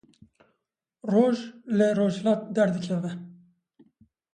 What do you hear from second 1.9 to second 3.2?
rojhilat derdikeve